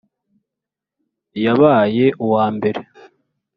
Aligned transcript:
Yabaye 1.43 2.05
uwambere 2.23 2.81